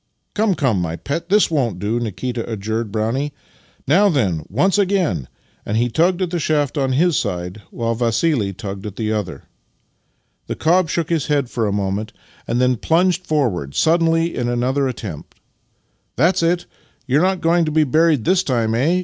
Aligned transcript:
"Come, 0.33 0.55
come, 0.55 0.81
my 0.81 0.95
pet; 0.95 1.29
this 1.29 1.51
won't 1.51 1.77
do," 1.77 1.99
Nikita 1.99 2.51
adjured 2.51 2.91
Brownie. 2.91 3.33
"Now 3.87 4.09
then, 4.09 4.43
once 4.49 4.79
again!" 4.79 5.27
and 5.63 5.77
he 5.77 5.89
tugged 5.89 6.23
at 6.23 6.31
the 6.31 6.39
shaft 6.39 6.75
on 6.75 6.93
his 6.93 7.15
side, 7.15 7.61
while 7.69 7.93
Vassili 7.93 8.51
tugged 8.51 8.87
at 8.87 8.95
the 8.95 9.13
other. 9.13 9.43
The 10.47 10.55
cob 10.55 10.89
shook 10.89 11.11
his 11.11 11.27
head 11.27 11.51
for 11.51 11.67
a 11.67 11.71
moment, 11.71 12.13
Master 12.15 12.39
and 12.47 12.59
Man 12.59 12.69
37 12.69 12.71
and 12.71 12.73
then 12.79 12.87
plunged 12.87 13.27
forward 13.27 13.75
suddenly 13.75 14.35
in 14.35 14.49
another 14.49 14.87
attempt. 14.87 15.35
"That's 16.15 16.41
it! 16.41 16.65
You're 17.05 17.21
not 17.21 17.39
going 17.41 17.63
to 17.65 17.71
be 17.71 17.83
buried 17.83 18.25
this 18.25 18.41
time, 18.41 18.73
eh? 18.73 18.99